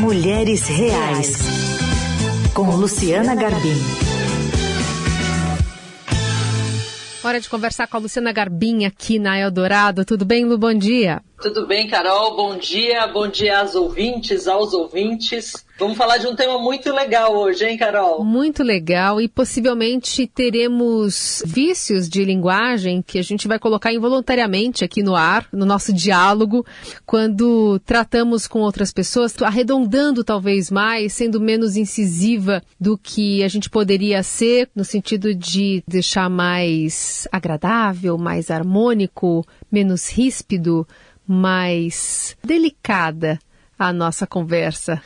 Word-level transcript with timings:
Mulheres 0.00 0.66
Reais, 0.66 1.36
com 2.54 2.74
Luciana 2.74 3.34
Garbim. 3.34 3.76
Hora 7.22 7.38
de 7.38 7.46
conversar 7.46 7.86
com 7.86 7.98
a 7.98 8.00
Luciana 8.00 8.32
Garbim 8.32 8.86
aqui 8.86 9.18
na 9.18 9.38
Eldorado. 9.38 10.02
Tudo 10.06 10.24
bem, 10.24 10.46
Lu? 10.46 10.56
Bom 10.56 10.72
dia. 10.72 11.20
Tudo 11.40 11.66
bem, 11.66 11.88
Carol? 11.88 12.36
Bom 12.36 12.58
dia. 12.58 13.06
Bom 13.06 13.26
dia 13.26 13.60
às 13.60 13.74
ouvintes, 13.74 14.46
aos 14.46 14.74
ouvintes. 14.74 15.64
Vamos 15.78 15.96
falar 15.96 16.18
de 16.18 16.26
um 16.26 16.36
tema 16.36 16.58
muito 16.58 16.92
legal 16.92 17.34
hoje, 17.34 17.64
hein, 17.64 17.78
Carol? 17.78 18.22
Muito 18.22 18.62
legal 18.62 19.18
e 19.18 19.26
possivelmente 19.26 20.26
teremos 20.26 21.42
vícios 21.46 22.06
de 22.06 22.22
linguagem 22.22 23.00
que 23.00 23.18
a 23.18 23.22
gente 23.22 23.48
vai 23.48 23.58
colocar 23.58 23.90
involuntariamente 23.90 24.84
aqui 24.84 25.02
no 25.02 25.16
ar, 25.16 25.48
no 25.50 25.64
nosso 25.64 25.94
diálogo, 25.94 26.66
quando 27.06 27.80
tratamos 27.86 28.46
com 28.46 28.58
outras 28.58 28.92
pessoas, 28.92 29.34
arredondando 29.40 30.22
talvez 30.22 30.70
mais, 30.70 31.14
sendo 31.14 31.40
menos 31.40 31.74
incisiva 31.74 32.62
do 32.78 32.98
que 32.98 33.42
a 33.42 33.48
gente 33.48 33.70
poderia 33.70 34.22
ser, 34.22 34.68
no 34.76 34.84
sentido 34.84 35.34
de 35.34 35.82
deixar 35.88 36.28
mais 36.28 37.26
agradável, 37.32 38.18
mais 38.18 38.50
harmônico, 38.50 39.46
menos 39.72 40.10
ríspido, 40.10 40.86
mais 41.30 42.36
delicada 42.42 43.38
a 43.78 43.92
nossa 43.92 44.26
conversa 44.26 45.00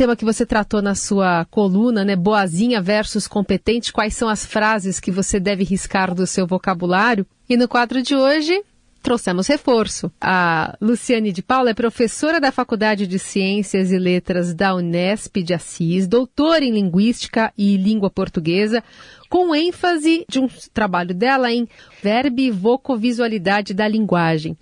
tema 0.00 0.16
que 0.16 0.24
você 0.24 0.46
tratou 0.46 0.80
na 0.80 0.94
sua 0.94 1.44
coluna, 1.50 2.02
né? 2.06 2.16
Boazinha 2.16 2.80
versus 2.80 3.28
competente. 3.28 3.92
Quais 3.92 4.14
são 4.14 4.30
as 4.30 4.46
frases 4.46 4.98
que 4.98 5.10
você 5.10 5.38
deve 5.38 5.62
riscar 5.62 6.14
do 6.14 6.26
seu 6.26 6.46
vocabulário? 6.46 7.26
E 7.46 7.54
no 7.54 7.68
quadro 7.68 8.00
de 8.00 8.16
hoje, 8.16 8.62
trouxemos 9.02 9.46
reforço. 9.46 10.10
A 10.20 10.76
Luciane 10.80 11.32
de 11.32 11.42
Paula 11.42 11.70
é 11.70 11.74
professora 11.74 12.40
da 12.40 12.52
Faculdade 12.52 13.06
de 13.06 13.18
Ciências 13.18 13.92
e 13.92 13.98
Letras 13.98 14.54
da 14.54 14.74
Unesp 14.74 15.36
de 15.42 15.54
Assis, 15.54 16.06
doutora 16.06 16.64
em 16.64 16.72
Linguística 16.72 17.52
e 17.56 17.76
Língua 17.76 18.10
Portuguesa, 18.10 18.82
com 19.28 19.54
ênfase 19.54 20.24
de 20.28 20.38
um 20.40 20.48
trabalho 20.72 21.14
dela 21.14 21.52
em 21.52 21.68
verbo 22.02 22.40
e 22.40 22.50
vocovisualidade 22.50 23.72
da 23.72 23.86
linguagem. 23.86 24.56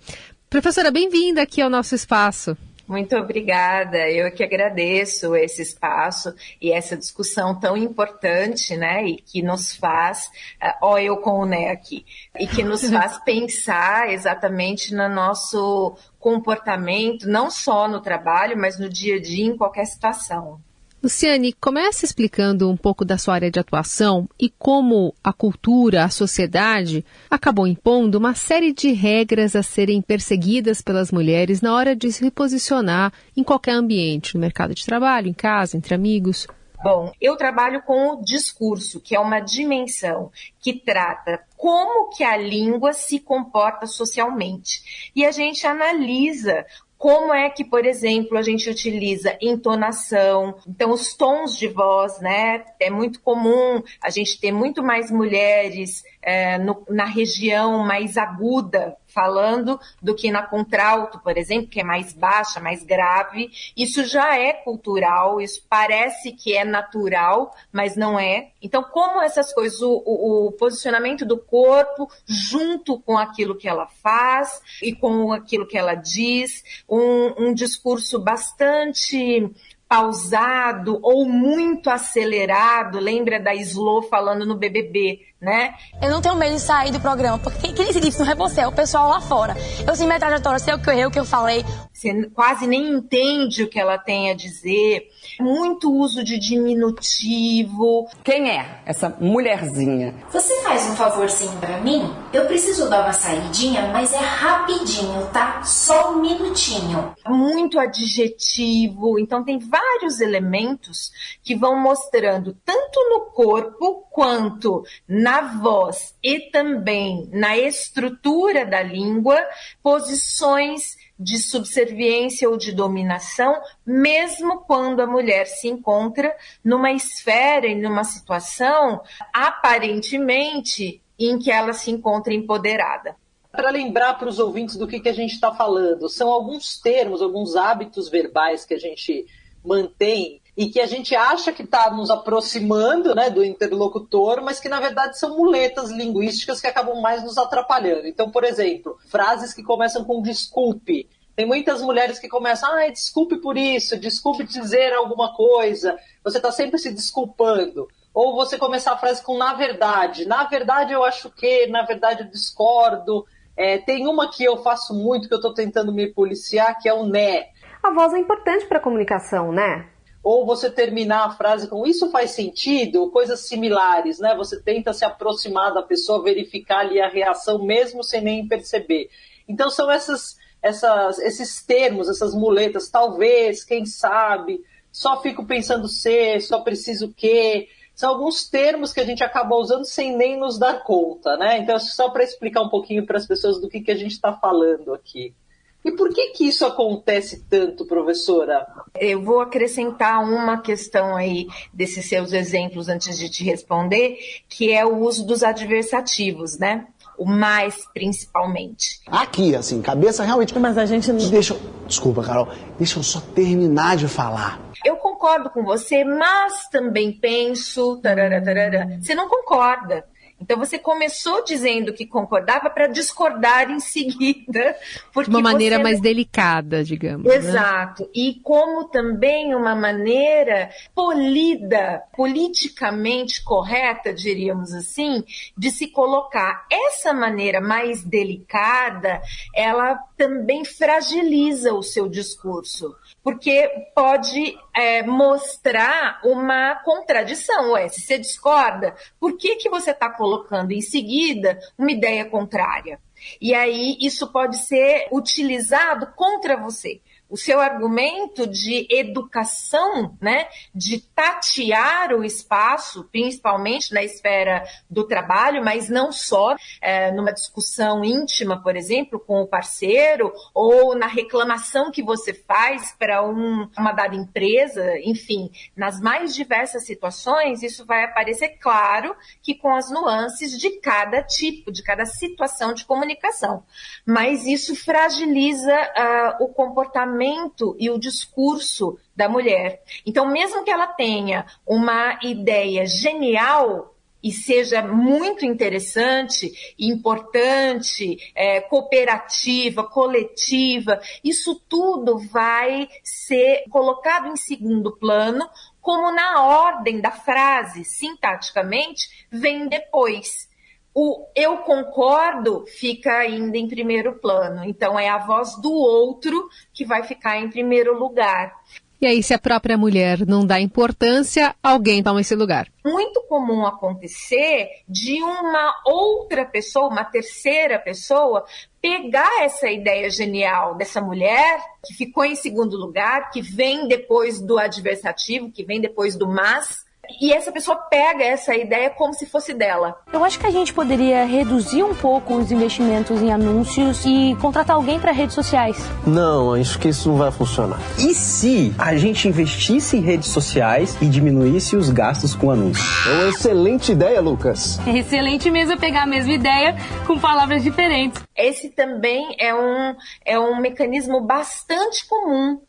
Professora, 0.49 0.89
bem-vinda 0.89 1.43
aqui 1.43 1.61
ao 1.61 1.69
nosso 1.69 1.93
espaço. 1.93 2.57
Muito 2.87 3.15
obrigada. 3.15 4.09
Eu 4.09 4.31
que 4.31 4.43
agradeço 4.43 5.35
esse 5.35 5.61
espaço 5.61 6.33
e 6.59 6.71
essa 6.71 6.97
discussão 6.97 7.59
tão 7.59 7.77
importante, 7.77 8.75
né? 8.75 9.05
E 9.05 9.17
que 9.17 9.43
nos 9.43 9.75
faz, 9.75 10.25
uh, 10.59 10.73
ó, 10.81 10.97
eu 10.97 11.17
com 11.17 11.41
o 11.41 11.45
Né 11.45 11.69
aqui, 11.69 12.03
e 12.39 12.47
que 12.47 12.63
nos 12.63 12.81
faz 12.89 13.19
pensar 13.23 14.11
exatamente 14.11 14.91
no 14.91 15.07
nosso 15.07 15.95
comportamento, 16.17 17.27
não 17.27 17.51
só 17.51 17.87
no 17.87 18.01
trabalho, 18.01 18.57
mas 18.57 18.79
no 18.79 18.89
dia 18.89 19.17
a 19.17 19.21
dia, 19.21 19.45
em 19.45 19.55
qualquer 19.55 19.85
situação. 19.85 20.59
Luciane, 21.01 21.53
comece 21.53 22.05
explicando 22.05 22.69
um 22.69 22.75
pouco 22.75 23.05
da 23.05 23.17
sua 23.17 23.35
área 23.35 23.49
de 23.49 23.57
atuação 23.57 24.27
e 24.37 24.49
como 24.49 25.15
a 25.23 25.31
cultura, 25.31 26.03
a 26.03 26.09
sociedade, 26.09 27.05
acabou 27.29 27.65
impondo 27.65 28.17
uma 28.17 28.35
série 28.35 28.73
de 28.73 28.91
regras 28.91 29.55
a 29.55 29.63
serem 29.63 30.01
perseguidas 30.01 30.81
pelas 30.81 31.09
mulheres 31.09 31.61
na 31.61 31.73
hora 31.73 31.95
de 31.95 32.11
se 32.11 32.21
reposicionar 32.21 33.13
em 33.35 33.45
qualquer 33.45 33.71
ambiente, 33.71 34.35
no 34.35 34.41
mercado 34.41 34.75
de 34.75 34.85
trabalho, 34.85 35.29
em 35.29 35.33
casa, 35.33 35.77
entre 35.77 35.95
amigos. 35.95 36.45
Bom, 36.83 37.11
eu 37.19 37.35
trabalho 37.35 37.81
com 37.81 38.11
o 38.11 38.21
discurso, 38.21 39.01
que 39.01 39.15
é 39.15 39.19
uma 39.19 39.39
dimensão 39.39 40.31
que 40.61 40.73
trata 40.73 41.43
como 41.57 42.09
que 42.09 42.23
a 42.23 42.37
língua 42.37 42.93
se 42.93 43.19
comporta 43.19 43.85
socialmente. 43.85 45.11
E 45.13 45.25
a 45.25 45.31
gente 45.31 45.67
analisa 45.67 46.65
como 46.99 47.33
é 47.33 47.49
que, 47.49 47.63
por 47.63 47.85
exemplo, 47.85 48.37
a 48.37 48.41
gente 48.41 48.69
utiliza 48.69 49.37
entonação, 49.41 50.55
então 50.67 50.91
os 50.91 51.15
tons 51.15 51.57
de 51.57 51.69
voz, 51.69 52.19
né? 52.19 52.65
É 52.77 52.89
muito 52.89 53.21
comum 53.21 53.81
a 54.01 54.09
gente 54.09 54.37
ter 54.37 54.51
muito 54.51 54.83
mais 54.83 55.09
mulheres 55.09 56.03
é, 56.21 56.57
no, 56.57 56.85
na 56.89 57.05
região 57.05 57.79
mais 57.83 58.17
aguda 58.17 58.97
falando 59.07 59.79
do 60.01 60.13
que 60.13 60.31
na 60.31 60.43
contralto, 60.43 61.19
por 61.19 61.37
exemplo, 61.37 61.67
que 61.67 61.81
é 61.81 61.83
mais 61.83 62.13
baixa, 62.13 62.59
mais 62.59 62.83
grave. 62.83 63.49
Isso 63.75 64.03
já 64.05 64.37
é 64.37 64.53
cultural, 64.53 65.41
isso 65.41 65.63
parece 65.67 66.31
que 66.31 66.55
é 66.55 66.63
natural, 66.63 67.53
mas 67.71 67.95
não 67.95 68.19
é. 68.19 68.49
Então, 68.61 68.83
como 68.83 69.21
essas 69.21 69.53
coisas, 69.53 69.81
o, 69.81 70.03
o, 70.05 70.47
o 70.47 70.51
posicionamento 70.51 71.25
do 71.25 71.37
corpo 71.37 72.09
junto 72.25 72.99
com 72.99 73.17
aquilo 73.17 73.57
que 73.57 73.67
ela 73.67 73.87
faz 73.87 74.61
e 74.81 74.93
com 74.93 75.31
aquilo 75.33 75.67
que 75.67 75.77
ela 75.77 75.95
diz, 75.95 76.63
um, 76.87 77.47
um 77.47 77.53
discurso 77.53 78.19
bastante 78.19 79.49
pausado 79.89 80.99
ou 81.01 81.25
muito 81.25 81.89
acelerado, 81.89 82.99
lembra 82.99 83.39
da 83.39 83.55
Slow 83.55 84.03
falando 84.03 84.45
no 84.45 84.55
BBB, 84.55 85.21
né? 85.41 85.73
Eu 86.01 86.09
não 86.09 86.21
tenho 86.21 86.35
medo 86.35 86.55
de 86.55 86.61
sair 86.61 86.91
do 86.91 86.99
programa, 86.99 87.39
porque 87.39 87.59
quem, 87.59 87.73
quem 87.73 87.85
decide 87.85 88.09
isso 88.09 88.23
não 88.23 88.31
é 88.31 88.35
você, 88.35 88.61
é 88.61 88.67
o 88.67 88.71
pessoal 88.71 89.09
lá 89.09 89.21
fora. 89.21 89.55
Eu 89.87 89.95
sei 89.95 90.05
minha 90.05 90.19
trajetória, 90.19 90.59
sei 90.59 90.73
o 90.73 90.79
que 90.79 90.89
eu 90.89 90.93
errei, 90.93 91.05
o 91.05 91.11
que 91.11 91.19
eu 91.19 91.25
falei. 91.25 91.63
Você 91.93 92.29
quase 92.29 92.67
nem 92.67 92.89
entende 92.89 93.63
o 93.63 93.69
que 93.69 93.79
ela 93.79 93.97
tem 93.97 94.29
a 94.31 94.33
dizer. 94.33 95.07
Muito 95.39 95.91
uso 95.91 96.23
de 96.23 96.37
diminutivo. 96.37 98.07
Quem 98.23 98.49
é 98.49 98.81
essa 98.85 99.15
mulherzinha? 99.19 100.13
Você 100.31 100.61
faz 100.61 100.89
um 100.89 100.95
favorzinho 100.95 101.57
para 101.59 101.79
mim? 101.79 102.13
Eu 102.33 102.45
preciso 102.45 102.89
dar 102.89 103.03
uma 103.03 103.13
saidinha, 103.13 103.89
mas 103.93 104.13
é 104.13 104.19
rapidinho, 104.19 105.25
tá? 105.27 105.63
Só 105.63 106.13
um 106.13 106.21
minutinho. 106.21 107.13
Muito 107.27 107.79
adjetivo. 107.79 109.19
Então 109.19 109.43
tem 109.43 109.59
vários 109.59 110.19
elementos 110.19 111.11
que 111.43 111.55
vão 111.55 111.77
mostrando 111.77 112.55
tanto 112.65 112.99
no 113.09 113.31
corpo 113.31 114.05
quanto 114.09 114.83
na 115.07 115.28
voz 115.41 116.15
e 116.23 116.49
também 116.51 117.29
na 117.31 117.57
estrutura 117.57 118.65
da 118.65 118.81
língua 118.81 119.39
posições 119.81 120.97
de 121.19 121.37
subserviência 121.37 122.49
ou 122.49 122.55
de 122.55 122.71
dominação, 122.71 123.53
mesmo 123.85 124.61
quando 124.61 125.01
a 125.01 125.07
mulher 125.07 125.45
se 125.45 125.67
encontra 125.67 126.35
numa 126.63 126.91
esfera 126.91 127.67
e 127.67 127.75
numa 127.75 128.05
situação 128.05 129.01
aparentemente 129.33 131.01
em 131.19 131.37
que 131.37 131.51
ela 131.51 131.73
se 131.73 131.91
encontra 131.91 132.33
empoderada. 132.33 133.15
Para 133.51 133.71
lembrar 133.71 134.13
para 134.17 134.29
os 134.29 134.39
ouvintes 134.39 134.77
do 134.77 134.87
que, 134.87 134.99
que 134.99 135.09
a 135.09 135.13
gente 135.13 135.33
está 135.33 135.53
falando, 135.53 136.07
são 136.07 136.29
alguns 136.29 136.79
termos, 136.79 137.21
alguns 137.21 137.55
hábitos 137.55 138.07
verbais 138.07 138.63
que 138.63 138.75
a 138.75 138.79
gente 138.79 139.25
mantém 139.65 140.38
e 140.59 140.67
que 140.67 140.81
a 140.81 140.85
gente 140.85 141.15
acha 141.15 141.53
que 141.53 141.63
está 141.63 141.89
nos 141.89 142.09
aproximando 142.09 143.15
né, 143.15 143.29
do 143.29 143.45
interlocutor, 143.45 144.41
mas 144.43 144.59
que 144.59 144.67
na 144.67 144.81
verdade 144.81 145.17
são 145.17 145.37
muletas 145.37 145.89
linguísticas 145.89 146.59
que 146.59 146.67
acabam 146.67 146.99
mais 146.99 147.23
nos 147.23 147.37
atrapalhando. 147.37 148.05
Então, 148.05 148.29
por 148.29 148.43
exemplo, 148.43 148.97
frases 149.07 149.53
que 149.53 149.63
começam 149.63 150.03
com 150.03 150.21
desculpe. 150.21 151.07
Tem 151.33 151.45
muitas 151.45 151.81
mulheres 151.81 152.19
que 152.19 152.27
começam, 152.27 152.69
ah, 152.73 152.89
desculpe 152.89 153.37
por 153.37 153.57
isso, 153.57 153.97
desculpe 153.97 154.43
dizer 154.43 154.91
alguma 154.91 155.33
coisa. 155.33 155.97
Você 156.25 156.39
está 156.39 156.51
sempre 156.51 156.77
se 156.77 156.91
desculpando. 156.91 157.87
Ou 158.13 158.35
você 158.35 158.57
começar 158.57 158.91
a 158.91 158.97
frase 158.97 159.23
com 159.23 159.37
na 159.37 159.53
verdade. 159.53 160.25
Na 160.25 160.43
verdade 160.43 160.91
eu 160.91 161.05
acho 161.05 161.29
que, 161.29 161.67
na 161.67 161.83
verdade 161.83 162.23
eu 162.23 162.29
discordo. 162.29 163.25
É, 163.55 163.77
tem 163.77 164.05
uma 164.09 164.29
que 164.29 164.43
eu 164.43 164.57
faço 164.57 164.93
muito, 164.93 165.29
que 165.29 165.33
eu 165.33 165.39
estou 165.39 165.53
tentando 165.53 165.93
me 165.93 166.13
policiar, 166.13 166.77
que 166.81 166.89
é 166.89 166.93
o 166.93 167.05
né. 167.05 167.45
A 167.81 167.91
voz 167.91 168.13
é 168.13 168.19
importante 168.19 168.65
para 168.65 168.79
a 168.79 168.81
comunicação, 168.81 169.53
né? 169.53 169.87
Ou 170.23 170.45
você 170.45 170.69
terminar 170.69 171.25
a 171.25 171.31
frase 171.31 171.67
com 171.67 171.85
isso 171.85 172.11
faz 172.11 172.31
sentido, 172.31 173.09
coisas 173.09 173.41
similares, 173.41 174.19
né? 174.19 174.35
Você 174.35 174.61
tenta 174.61 174.93
se 174.93 175.05
aproximar 175.05 175.73
da 175.73 175.81
pessoa, 175.81 176.23
verificar 176.23 176.79
ali 176.79 176.99
a 176.99 177.07
reação 177.07 177.63
mesmo 177.63 178.03
sem 178.03 178.21
nem 178.21 178.47
perceber. 178.47 179.09
Então 179.47 179.69
são 179.69 179.89
essas, 179.89 180.37
essas, 180.61 181.19
esses 181.19 181.63
termos, 181.63 182.09
essas 182.09 182.35
muletas, 182.35 182.89
talvez, 182.89 183.63
quem 183.63 183.85
sabe, 183.85 184.61
só 184.91 185.21
fico 185.21 185.45
pensando 185.45 185.87
ser, 185.87 186.41
só 186.41 186.61
preciso 186.61 187.13
que, 187.13 187.67
são 187.99 188.11
alguns 188.11 188.47
termos 188.49 188.93
que 188.93 189.01
a 189.01 189.05
gente 189.05 189.21
acaba 189.25 189.57
usando 189.57 189.83
sem 189.83 190.15
nem 190.15 190.39
nos 190.39 190.57
dar 190.57 190.85
conta, 190.85 191.35
né? 191.35 191.57
Então 191.57 191.77
só 191.77 192.09
para 192.09 192.23
explicar 192.23 192.61
um 192.61 192.69
pouquinho 192.69 193.05
para 193.05 193.17
as 193.17 193.27
pessoas 193.27 193.59
do 193.59 193.67
que, 193.67 193.81
que 193.81 193.91
a 193.91 193.95
gente 193.95 194.13
está 194.13 194.31
falando 194.31 194.93
aqui. 194.93 195.35
E 195.83 195.91
por 195.91 196.09
que 196.09 196.31
que 196.31 196.47
isso 196.47 196.65
acontece 196.65 197.45
tanto, 197.49 197.85
professora? 197.85 198.67
Eu 198.99 199.21
vou 199.21 199.39
acrescentar 199.39 200.21
uma 200.23 200.61
questão 200.61 201.15
aí 201.15 201.47
desses 201.73 202.07
seus 202.07 202.33
exemplos 202.33 202.89
antes 202.89 203.17
de 203.17 203.29
te 203.29 203.43
responder, 203.43 204.17
que 204.49 204.71
é 204.71 204.85
o 204.85 204.97
uso 204.97 205.25
dos 205.25 205.41
adversativos, 205.41 206.57
né? 206.57 206.87
O 207.17 207.25
mais, 207.25 207.85
principalmente. 207.93 209.01
Aqui, 209.07 209.55
assim, 209.55 209.81
cabeça 209.81 210.23
realmente. 210.23 210.57
Mas 210.57 210.77
a 210.77 210.85
gente 210.85 211.11
não. 211.11 211.29
Deixa. 211.29 211.57
Desculpa, 211.85 212.23
Carol. 212.23 212.47
Deixa 212.77 212.99
eu 212.99 213.03
só 213.03 213.19
terminar 213.19 213.97
de 213.97 214.07
falar. 214.07 214.59
Eu 214.85 214.95
concordo 214.97 215.49
com 215.49 215.63
você, 215.63 216.05
mas 216.05 216.69
também 216.69 217.11
penso. 217.11 217.97
Tarara, 217.97 218.41
tarara. 218.41 218.99
Você 219.01 219.13
não 219.13 219.27
concorda. 219.27 220.05
Então 220.41 220.57
você 220.57 220.79
começou 220.79 221.43
dizendo 221.43 221.93
que 221.93 222.05
concordava 222.05 222.69
para 222.69 222.87
discordar 222.87 223.69
em 223.69 223.79
seguida. 223.79 224.75
De 225.19 225.29
uma 225.29 225.41
maneira 225.41 225.77
você... 225.77 225.83
mais 225.83 226.01
delicada, 226.01 226.83
digamos. 226.83 227.27
Né? 227.27 227.35
Exato. 227.35 228.03
Né? 228.03 228.09
E 228.15 228.39
como 228.41 228.85
também 228.85 229.53
uma 229.53 229.75
maneira 229.75 230.69
polida, 230.95 232.01
politicamente 232.15 233.43
correta, 233.43 234.13
diríamos 234.13 234.73
assim, 234.73 235.23
de 235.57 235.71
se 235.71 235.87
colocar. 235.87 236.65
Essa 236.71 237.13
maneira 237.13 237.59
mais 237.59 238.03
delicada, 238.03 239.21
ela 239.53 239.95
também 240.17 240.63
fragiliza 240.63 241.73
o 241.73 241.83
seu 241.83 242.07
discurso 242.07 242.95
porque 243.23 243.69
pode 243.95 244.57
é, 244.75 245.03
mostrar 245.03 246.19
uma 246.23 246.75
contradição. 246.83 247.71
Ué, 247.71 247.89
se 247.89 248.01
você 248.01 248.17
discorda, 248.17 248.95
por 249.19 249.37
que, 249.37 249.55
que 249.55 249.69
você 249.69 249.91
está 249.91 250.09
colocando 250.09 250.71
em 250.71 250.81
seguida 250.81 251.59
uma 251.77 251.91
ideia 251.91 252.25
contrária? 252.25 252.99
E 253.41 253.53
aí 253.53 253.97
isso 253.99 254.31
pode 254.31 254.57
ser 254.57 255.07
utilizado 255.11 256.07
contra 256.15 256.55
você 256.55 257.01
o 257.29 257.37
seu 257.37 257.59
argumento 257.61 258.47
de 258.47 258.87
educação, 258.89 260.17
né, 260.19 260.47
de 260.73 260.99
tatear 260.99 262.11
o 262.13 262.23
espaço, 262.23 263.07
principalmente 263.11 263.93
na 263.93 264.03
esfera 264.03 264.63
do 264.89 265.05
trabalho, 265.05 265.63
mas 265.63 265.89
não 265.89 266.11
só, 266.11 266.55
é, 266.81 267.11
numa 267.11 267.31
discussão 267.31 268.03
íntima, 268.03 268.61
por 268.63 268.75
exemplo, 268.75 269.19
com 269.19 269.41
o 269.41 269.47
parceiro, 269.47 270.33
ou 270.53 270.95
na 270.95 271.05
reclamação 271.05 271.91
que 271.91 272.01
você 272.01 272.33
faz 272.33 272.95
para 272.97 273.23
um, 273.23 273.69
uma 273.77 273.91
dada 273.91 274.15
empresa, 274.15 274.97
enfim, 275.03 275.51
nas 275.75 276.01
mais 276.01 276.33
diversas 276.33 276.85
situações, 276.85 277.61
isso 277.61 277.85
vai 277.85 278.03
aparecer 278.03 278.57
claro 278.59 279.15
que 279.43 279.53
com 279.53 279.75
as 279.75 279.91
nuances 279.91 280.57
de 280.57 280.79
cada 280.79 281.21
tipo, 281.21 281.71
de 281.71 281.83
cada 281.83 282.05
situação 282.05 282.73
de 282.73 282.85
comunicação. 282.85 283.63
Mas 284.03 284.47
isso 284.47 284.75
fragiliza 284.75 285.73
uh, 285.73 286.43
o 286.43 286.47
comportamento 286.47 287.18
pensamento 287.19 287.75
e 287.77 287.89
o 287.89 287.99
discurso 287.99 288.97
da 289.15 289.27
mulher. 289.27 289.83
Então, 290.05 290.31
mesmo 290.31 290.63
que 290.63 290.71
ela 290.71 290.87
tenha 290.87 291.45
uma 291.67 292.17
ideia 292.23 292.85
genial 292.85 293.93
e 294.21 294.31
seja 294.31 294.81
muito 294.81 295.45
interessante, 295.45 296.51
importante, 296.77 298.17
é, 298.35 298.59
cooperativa, 298.61 299.83
coletiva, 299.83 300.99
isso 301.23 301.55
tudo 301.69 302.17
vai 302.17 302.89
ser 303.01 303.63
colocado 303.69 304.27
em 304.27 304.35
segundo 304.35 304.97
plano, 304.97 305.47
como 305.79 306.11
na 306.11 306.43
ordem 306.43 306.99
da 306.99 307.11
frase, 307.11 307.85
sintaticamente, 307.85 309.27
vem 309.31 309.69
depois 309.69 310.48
o 310.93 311.27
eu 311.35 311.57
concordo 311.59 312.65
fica 312.67 313.19
ainda 313.19 313.57
em 313.57 313.67
primeiro 313.67 314.19
plano. 314.19 314.63
Então 314.63 314.99
é 314.99 315.09
a 315.09 315.17
voz 315.17 315.55
do 315.61 315.71
outro 315.71 316.49
que 316.73 316.85
vai 316.85 317.03
ficar 317.03 317.37
em 317.37 317.49
primeiro 317.49 317.97
lugar. 317.97 318.53
E 319.01 319.07
aí, 319.07 319.23
se 319.23 319.33
a 319.33 319.39
própria 319.39 319.77
mulher 319.77 320.27
não 320.27 320.45
dá 320.45 320.59
importância, 320.59 321.55
alguém 321.63 322.03
toma 322.03 322.19
esse 322.19 322.35
lugar. 322.35 322.67
Muito 322.85 323.23
comum 323.29 323.65
acontecer 323.65 324.67
de 324.89 325.23
uma 325.23 325.73
outra 325.85 326.43
pessoa, 326.43 326.89
uma 326.89 327.05
terceira 327.05 327.79
pessoa, 327.79 328.43
pegar 328.81 329.41
essa 329.41 329.69
ideia 329.69 330.09
genial 330.09 330.75
dessa 330.75 330.99
mulher 330.99 331.61
que 331.85 331.93
ficou 331.93 332.25
em 332.25 332.35
segundo 332.35 332.75
lugar, 332.75 333.31
que 333.31 333.41
vem 333.41 333.87
depois 333.87 334.41
do 334.41 334.59
adversativo, 334.59 335.49
que 335.49 335.63
vem 335.63 335.79
depois 335.79 336.17
do 336.17 336.27
mas, 336.27 336.83
e 337.21 337.33
essa 337.33 337.51
pessoa 337.51 337.77
pega 337.77 338.23
essa 338.23 338.55
ideia 338.55 338.89
como 338.89 339.13
se 339.13 339.25
fosse 339.25 339.53
dela. 339.53 339.95
Eu 340.11 340.23
acho 340.23 340.39
que 340.39 340.45
a 340.45 340.51
gente 340.51 340.73
poderia 340.73 341.25
reduzir 341.25 341.83
um 341.83 341.95
pouco 341.95 342.35
os 342.35 342.51
investimentos 342.51 343.21
em 343.21 343.31
anúncios 343.31 344.03
e 344.05 344.35
contratar 344.41 344.75
alguém 344.75 344.99
para 344.99 345.11
redes 345.11 345.35
sociais. 345.35 345.77
Não, 346.05 346.53
acho 346.53 346.77
que 346.79 346.89
isso 346.89 347.09
não 347.09 347.17
vai 347.17 347.31
funcionar. 347.31 347.79
E 347.97 348.13
se 348.13 348.73
a 348.77 348.95
gente 348.95 349.27
investisse 349.27 349.97
em 349.97 350.01
redes 350.01 350.29
sociais 350.29 350.97
e 351.01 351.05
diminuísse 351.07 351.75
os 351.75 351.89
gastos 351.89 352.35
com 352.35 352.51
anúncios? 352.51 352.87
É 353.07 353.11
uma 353.11 353.29
excelente 353.29 353.91
ideia, 353.91 354.21
Lucas. 354.21 354.79
É 354.87 354.97
excelente 354.97 355.49
mesmo 355.49 355.77
pegar 355.77 356.03
a 356.03 356.07
mesma 356.07 356.33
ideia 356.33 356.75
com 357.05 357.17
palavras 357.19 357.63
diferentes. 357.63 358.21
Esse 358.35 358.69
também 358.69 359.35
é 359.39 359.53
um, 359.53 359.95
é 360.25 360.39
um 360.39 360.59
mecanismo 360.59 361.21
bastante 361.21 362.07
comum 362.07 362.59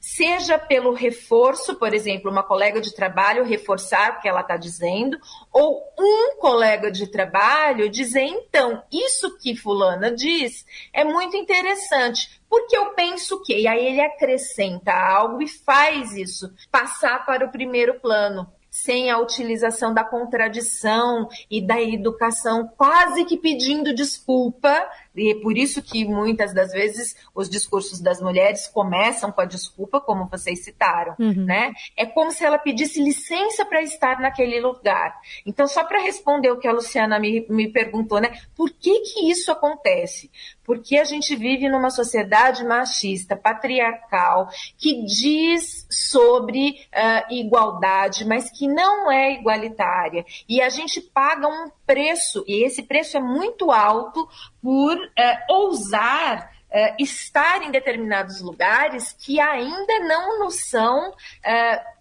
seja 0.00 0.58
pelo 0.58 0.92
reforço, 0.92 1.76
por 1.76 1.94
exemplo, 1.94 2.30
uma 2.30 2.42
colega 2.42 2.80
de 2.80 2.94
trabalho 2.94 3.44
reforçar 3.44 4.12
o 4.12 4.20
que 4.20 4.28
ela 4.28 4.40
está 4.40 4.56
dizendo, 4.56 5.18
ou 5.52 5.82
um 5.98 6.36
colega 6.38 6.90
de 6.90 7.06
trabalho 7.06 7.88
dizer, 7.88 8.22
então, 8.22 8.82
isso 8.92 9.36
que 9.38 9.56
fulana 9.56 10.10
diz 10.10 10.64
é 10.92 11.04
muito 11.04 11.36
interessante, 11.36 12.40
porque 12.48 12.76
eu 12.76 12.90
penso 12.90 13.42
que, 13.42 13.54
e 13.54 13.66
aí 13.66 13.86
ele 13.86 14.00
acrescenta 14.00 14.92
algo 14.92 15.42
e 15.42 15.48
faz 15.48 16.14
isso 16.14 16.52
passar 16.70 17.24
para 17.24 17.44
o 17.44 17.50
primeiro 17.50 18.00
plano 18.00 18.46
sem 18.70 19.10
a 19.10 19.18
utilização 19.18 19.92
da 19.92 20.04
contradição 20.04 21.28
e 21.50 21.60
da 21.60 21.82
educação, 21.82 22.68
quase 22.76 23.24
que 23.24 23.36
pedindo 23.36 23.94
desculpa, 23.94 24.88
e 25.18 25.32
é 25.32 25.40
por 25.40 25.56
isso 25.56 25.82
que 25.82 26.04
muitas 26.04 26.54
das 26.54 26.72
vezes 26.72 27.16
os 27.34 27.48
discursos 27.48 28.00
das 28.00 28.20
mulheres 28.20 28.66
começam 28.68 29.32
com 29.32 29.40
a 29.40 29.44
desculpa, 29.44 30.00
como 30.00 30.26
vocês 30.26 30.64
citaram, 30.64 31.14
uhum. 31.18 31.44
né? 31.44 31.72
É 31.96 32.06
como 32.06 32.30
se 32.30 32.44
ela 32.44 32.58
pedisse 32.58 33.02
licença 33.02 33.64
para 33.64 33.82
estar 33.82 34.20
naquele 34.20 34.60
lugar. 34.60 35.18
Então, 35.44 35.66
só 35.66 35.84
para 35.84 36.00
responder 36.00 36.50
o 36.50 36.58
que 36.58 36.68
a 36.68 36.72
Luciana 36.72 37.18
me, 37.18 37.46
me 37.48 37.68
perguntou, 37.68 38.20
né? 38.20 38.38
Por 38.56 38.70
que 38.70 39.00
que 39.00 39.30
isso 39.30 39.50
acontece? 39.50 40.30
Porque 40.64 40.98
a 40.98 41.04
gente 41.04 41.34
vive 41.34 41.68
numa 41.68 41.90
sociedade 41.90 42.62
machista, 42.64 43.34
patriarcal, 43.34 44.48
que 44.76 45.04
diz 45.04 45.86
sobre 45.90 46.72
uh, 46.92 47.34
igualdade, 47.34 48.26
mas 48.26 48.50
que 48.50 48.68
não 48.68 49.10
é 49.10 49.32
igualitária. 49.32 50.24
E 50.48 50.60
a 50.60 50.68
gente 50.68 51.00
paga 51.00 51.48
um 51.48 51.70
preço, 51.86 52.44
e 52.46 52.64
esse 52.64 52.82
preço 52.82 53.16
é 53.16 53.20
muito 53.20 53.70
alto 53.70 54.28
por 54.62 54.98
uh, 55.18 55.54
ousar 55.54 56.52
uh, 56.70 56.94
estar 56.98 57.62
em 57.62 57.70
determinados 57.70 58.40
lugares 58.40 59.12
que 59.12 59.40
ainda 59.40 60.00
não 60.00 60.40
nos 60.40 60.64
são. 60.68 61.10
Uh, 61.10 61.98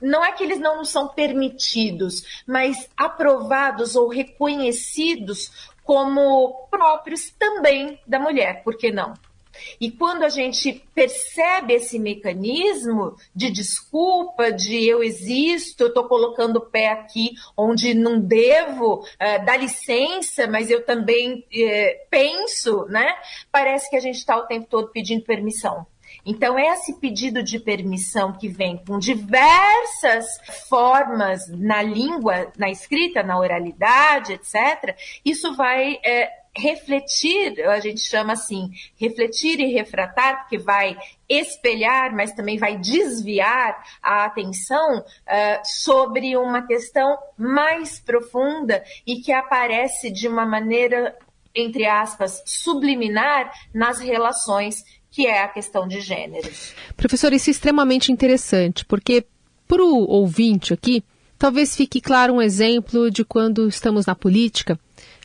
não 0.00 0.24
é 0.24 0.32
que 0.32 0.42
eles 0.42 0.58
não 0.58 0.78
nos 0.78 0.88
são 0.88 1.06
permitidos, 1.06 2.42
mas 2.44 2.88
aprovados 2.96 3.94
ou 3.94 4.08
reconhecidos 4.08 5.70
como 5.84 6.66
próprios 6.70 7.30
também 7.30 8.00
da 8.06 8.18
mulher, 8.18 8.64
por 8.64 8.76
que 8.76 8.90
não? 8.90 9.14
E 9.80 9.90
quando 9.90 10.22
a 10.22 10.28
gente 10.28 10.84
percebe 10.94 11.74
esse 11.74 11.98
mecanismo 11.98 13.16
de 13.34 13.50
desculpa, 13.50 14.52
de 14.52 14.84
eu 14.86 15.02
existo, 15.02 15.84
eu 15.84 15.88
estou 15.88 16.04
colocando 16.04 16.56
o 16.56 16.66
pé 16.66 16.88
aqui 16.88 17.32
onde 17.56 17.94
não 17.94 18.20
devo, 18.20 19.00
uh, 19.00 19.44
dá 19.44 19.56
licença, 19.56 20.46
mas 20.46 20.70
eu 20.70 20.84
também 20.84 21.38
uh, 21.38 22.08
penso, 22.10 22.84
né? 22.86 23.14
Parece 23.50 23.88
que 23.90 23.96
a 23.96 24.00
gente 24.00 24.16
está 24.16 24.36
o 24.36 24.46
tempo 24.46 24.66
todo 24.68 24.88
pedindo 24.88 25.24
permissão. 25.24 25.86
Então, 26.24 26.58
esse 26.58 26.94
pedido 27.00 27.42
de 27.42 27.58
permissão 27.58 28.32
que 28.32 28.48
vem 28.48 28.76
com 28.76 28.98
diversas 28.98 30.26
formas 30.68 31.48
na 31.48 31.82
língua, 31.82 32.52
na 32.58 32.70
escrita, 32.70 33.22
na 33.22 33.38
oralidade, 33.38 34.34
etc., 34.34 34.96
isso 35.24 35.54
vai 35.56 35.98
é, 36.04 36.30
refletir, 36.56 37.60
a 37.68 37.78
gente 37.78 38.00
chama 38.00 38.32
assim, 38.32 38.70
refletir 38.96 39.60
e 39.60 39.72
refratar, 39.72 40.40
porque 40.40 40.58
vai 40.58 40.96
espelhar, 41.28 42.14
mas 42.14 42.32
também 42.32 42.58
vai 42.58 42.76
desviar 42.76 43.82
a 44.02 44.24
atenção 44.24 44.98
uh, 44.98 45.04
sobre 45.64 46.36
uma 46.36 46.66
questão 46.66 47.16
mais 47.38 48.00
profunda 48.00 48.82
e 49.06 49.20
que 49.20 49.32
aparece 49.32 50.10
de 50.10 50.26
uma 50.26 50.44
maneira, 50.44 51.16
entre 51.54 51.86
aspas, 51.86 52.42
subliminar 52.44 53.52
nas 53.72 54.00
relações, 54.00 54.84
que 55.10 55.26
é 55.26 55.42
a 55.42 55.48
questão 55.48 55.86
de 55.86 56.00
gêneros. 56.00 56.74
Professor, 56.96 57.32
isso 57.32 57.50
é 57.50 57.52
extremamente 57.52 58.10
interessante, 58.10 58.84
porque 58.84 59.24
para 59.68 59.84
o 59.84 60.04
ouvinte 60.08 60.74
aqui, 60.74 61.04
talvez 61.38 61.76
fique 61.76 62.00
claro 62.00 62.34
um 62.34 62.42
exemplo 62.42 63.08
de 63.08 63.24
quando 63.24 63.68
estamos 63.68 64.06
na 64.06 64.16
política 64.16 64.78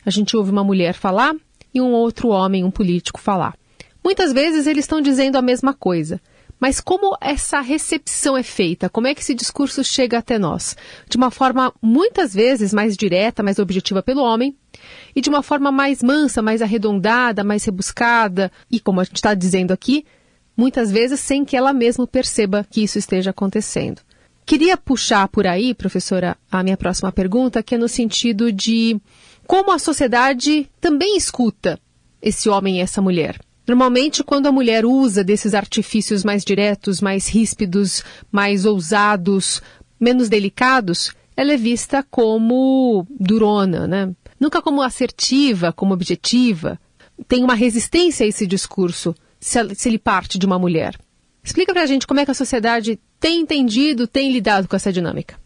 a 0.06 0.10
gente 0.10 0.36
ouve 0.36 0.52
uma 0.52 0.62
mulher 0.62 0.94
falar 0.94 1.34
e 1.74 1.80
um 1.80 1.90
outro 1.90 2.28
homem, 2.28 2.64
um 2.64 2.70
político, 2.70 3.20
falar. 3.20 3.54
Muitas 4.02 4.32
vezes 4.32 4.68
eles 4.68 4.84
estão 4.84 5.00
dizendo 5.00 5.36
a 5.36 5.42
mesma 5.42 5.74
coisa. 5.74 6.20
Mas 6.58 6.80
como 6.80 7.18
essa 7.20 7.60
recepção 7.60 8.36
é 8.36 8.42
feita? 8.42 8.88
Como 8.88 9.06
é 9.06 9.14
que 9.14 9.20
esse 9.20 9.34
discurso 9.34 9.84
chega 9.84 10.16
até 10.16 10.38
nós? 10.38 10.76
De 11.08 11.16
uma 11.16 11.30
forma 11.30 11.72
muitas 11.82 12.32
vezes 12.32 12.72
mais 12.72 12.96
direta, 12.96 13.42
mais 13.42 13.58
objetiva 13.58 14.02
pelo 14.02 14.22
homem, 14.22 14.56
e 15.14 15.20
de 15.20 15.28
uma 15.28 15.42
forma 15.42 15.70
mais 15.70 16.02
mansa, 16.02 16.40
mais 16.40 16.62
arredondada, 16.62 17.44
mais 17.44 17.64
rebuscada, 17.64 18.50
e 18.70 18.80
como 18.80 19.00
a 19.00 19.04
gente 19.04 19.16
está 19.16 19.34
dizendo 19.34 19.72
aqui, 19.72 20.06
muitas 20.56 20.90
vezes 20.90 21.20
sem 21.20 21.44
que 21.44 21.56
ela 21.56 21.74
mesma 21.74 22.06
perceba 22.06 22.64
que 22.70 22.82
isso 22.82 22.96
esteja 22.96 23.30
acontecendo. 23.30 24.00
Queria 24.46 24.76
puxar 24.76 25.28
por 25.28 25.46
aí, 25.46 25.74
professora, 25.74 26.36
a 26.50 26.62
minha 26.62 26.76
próxima 26.76 27.10
pergunta, 27.10 27.62
que 27.62 27.74
é 27.74 27.78
no 27.78 27.88
sentido 27.88 28.52
de 28.52 28.98
como 29.46 29.70
a 29.70 29.78
sociedade 29.78 30.68
também 30.80 31.16
escuta 31.16 31.78
esse 32.20 32.48
homem 32.48 32.78
e 32.78 32.80
essa 32.80 33.00
mulher. 33.00 33.38
Normalmente, 33.66 34.22
quando 34.22 34.46
a 34.46 34.52
mulher 34.52 34.86
usa 34.86 35.24
desses 35.24 35.52
artifícios 35.52 36.22
mais 36.22 36.44
diretos, 36.44 37.00
mais 37.00 37.26
ríspidos, 37.28 38.04
mais 38.30 38.64
ousados, 38.64 39.60
menos 39.98 40.28
delicados, 40.28 41.12
ela 41.36 41.52
é 41.52 41.56
vista 41.56 42.04
como 42.08 43.06
durona, 43.10 43.86
né? 43.86 44.14
Nunca 44.38 44.62
como 44.62 44.82
assertiva, 44.82 45.72
como 45.72 45.94
objetiva. 45.94 46.78
Tem 47.26 47.42
uma 47.42 47.54
resistência 47.54 48.24
a 48.24 48.28
esse 48.28 48.46
discurso 48.46 49.14
se 49.40 49.88
ele 49.88 49.98
parte 49.98 50.38
de 50.38 50.46
uma 50.46 50.58
mulher. 50.58 50.98
Explica 51.42 51.72
pra 51.72 51.86
gente 51.86 52.06
como 52.06 52.20
é 52.20 52.24
que 52.24 52.30
a 52.30 52.34
sociedade 52.34 52.98
tem 53.20 53.40
entendido, 53.40 54.06
tem 54.06 54.32
lidado 54.32 54.68
com 54.68 54.76
essa 54.76 54.92
dinâmica. 54.92 55.38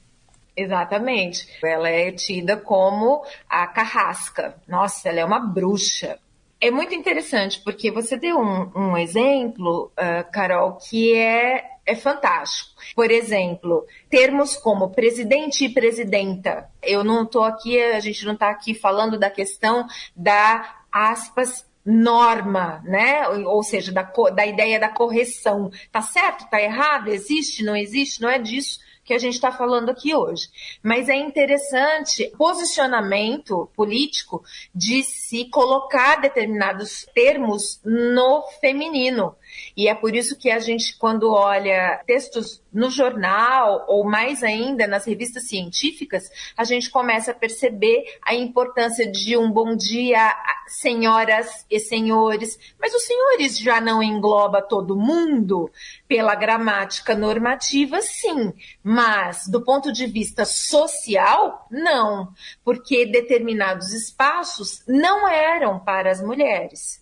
Exatamente. 0.60 1.48
Ela 1.62 1.88
é 1.88 2.12
tida 2.12 2.54
como 2.54 3.24
a 3.48 3.66
carrasca. 3.66 4.54
Nossa, 4.68 5.08
ela 5.08 5.20
é 5.20 5.24
uma 5.24 5.40
bruxa. 5.40 6.18
É 6.60 6.70
muito 6.70 6.94
interessante, 6.94 7.62
porque 7.64 7.90
você 7.90 8.18
deu 8.18 8.38
um, 8.38 8.70
um 8.76 8.96
exemplo, 8.98 9.90
uh, 9.92 10.30
Carol, 10.30 10.76
que 10.76 11.16
é, 11.16 11.64
é 11.86 11.94
fantástico. 11.96 12.78
Por 12.94 13.10
exemplo, 13.10 13.86
termos 14.10 14.54
como 14.56 14.90
presidente 14.90 15.64
e 15.64 15.70
presidenta. 15.70 16.68
Eu 16.82 17.02
não 17.02 17.22
estou 17.22 17.44
aqui, 17.44 17.82
a 17.82 18.00
gente 18.00 18.26
não 18.26 18.34
está 18.34 18.50
aqui 18.50 18.74
falando 18.74 19.18
da 19.18 19.30
questão 19.30 19.86
da 20.14 20.82
aspas 20.92 21.66
norma, 21.82 22.82
né? 22.84 23.26
Ou 23.28 23.62
seja, 23.62 23.90
da, 23.90 24.02
da 24.02 24.44
ideia 24.44 24.78
da 24.78 24.90
correção. 24.90 25.70
Tá 25.90 26.02
certo? 26.02 26.50
Tá 26.50 26.60
errado? 26.60 27.08
Existe? 27.08 27.64
Não 27.64 27.74
existe? 27.74 28.20
Não 28.20 28.28
é 28.28 28.38
disso 28.38 28.78
que 29.10 29.14
a 29.14 29.18
gente 29.18 29.34
está 29.34 29.50
falando 29.50 29.90
aqui 29.90 30.14
hoje. 30.14 30.46
Mas 30.80 31.08
é 31.08 31.16
interessante 31.16 32.30
posicionamento 32.38 33.68
político 33.74 34.40
de 34.72 35.02
se 35.02 35.46
colocar 35.46 36.20
determinados 36.20 37.04
termos 37.12 37.80
no 37.84 38.46
feminino. 38.60 39.34
E 39.76 39.88
é 39.88 39.95
por 39.95 40.14
isso 40.14 40.38
que 40.38 40.50
a 40.50 40.59
gente, 40.59 40.97
quando 40.97 41.33
olha 41.33 42.02
textos 42.07 42.62
no 42.73 42.90
jornal, 42.90 43.85
ou 43.88 44.04
mais 44.04 44.42
ainda 44.42 44.87
nas 44.87 45.04
revistas 45.04 45.49
científicas, 45.49 46.30
a 46.57 46.64
gente 46.64 46.90
começa 46.90 47.33
a 47.33 47.35
perceber 47.35 48.04
a 48.23 48.35
importância 48.35 49.11
de 49.11 49.37
um 49.37 49.50
bom 49.50 49.76
dia, 49.76 50.35
senhoras 50.69 51.66
e 51.71 51.78
senhores. 51.80 52.59
Mas 52.80 52.95
os 52.95 53.02
senhores 53.02 53.59
já 53.59 53.80
não 53.80 54.02
engloba 54.02 54.62
todo 54.62 54.97
mundo? 54.97 55.71
Pela 56.07 56.35
gramática 56.35 57.14
normativa, 57.14 58.00
sim. 58.00 58.52
Mas, 58.83 59.49
do 59.49 59.62
ponto 59.62 59.92
de 59.92 60.07
vista 60.07 60.45
social, 60.45 61.66
não. 61.71 62.33
Porque 62.64 63.07
determinados 63.07 63.92
espaços 63.92 64.83
não 64.87 65.28
eram 65.28 65.78
para 65.80 66.11
as 66.11 66.23
mulheres 66.23 67.00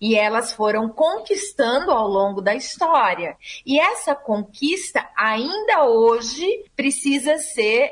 e 0.00 0.16
elas 0.16 0.52
foram 0.52 0.88
conquistando 0.88 1.90
ao 1.90 2.08
longo 2.08 2.40
da 2.40 2.54
história. 2.54 3.36
E 3.66 3.78
essa 3.78 4.14
conquista 4.14 5.06
ainda 5.16 5.84
hoje 5.84 6.64
precisa 6.74 7.36
ser 7.38 7.90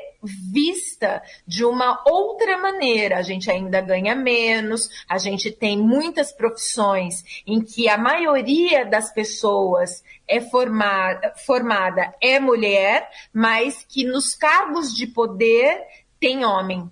vista 0.51 1.21
de 1.45 1.63
uma 1.63 2.01
outra 2.05 2.57
maneira. 2.57 3.17
A 3.17 3.21
gente 3.21 3.49
ainda 3.51 3.79
ganha 3.79 4.15
menos, 4.15 4.89
a 5.07 5.17
gente 5.17 5.51
tem 5.51 5.77
muitas 5.77 6.31
profissões 6.31 7.23
em 7.45 7.61
que 7.61 7.87
a 7.87 7.97
maioria 7.97 8.85
das 8.85 9.13
pessoas 9.13 10.03
é 10.27 10.41
formada, 10.41 11.33
formada 11.45 12.13
é 12.21 12.39
mulher, 12.39 13.09
mas 13.33 13.85
que 13.87 14.03
nos 14.03 14.33
cargos 14.33 14.93
de 14.93 15.07
poder 15.07 15.79
tem 16.19 16.43
homem. 16.43 16.91